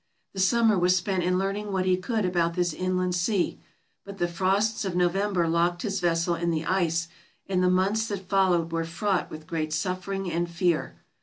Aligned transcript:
The 0.33 0.39
summer 0.39 0.79
was 0.79 0.95
spent 0.95 1.21
in 1.21 1.37
learning 1.37 1.71
what 1.71 1.85
he 1.85 1.95
could 1.95 2.25
about 2.25 2.55
this 2.55 2.73
inland 2.73 3.13
sea, 3.13 3.59
but 4.03 4.17
the 4.17 4.27
frosts 4.27 4.83
of 4.83 4.95
November 4.95 5.47
locked 5.47 5.83
his 5.83 5.99
vessel 5.99 6.33
in 6.33 6.49
the 6.49 6.65
ice 6.65 7.07
and 7.45 7.61
the 7.61 7.69
months 7.69 8.07
that 8.07 8.27
followed 8.27 8.71
were 8.71 8.83
fraught 8.83 9.29
with 9.29 9.45
great 9.45 9.71
suffering 9.71 10.31
and 10.31 10.49
fear. 10.49 10.95